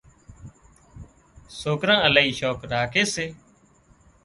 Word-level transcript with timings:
سوڪران 1.61 1.99
الاهي 2.07 2.31
شوق 2.41 2.59
راکي 2.73 3.03
سي 3.13 3.25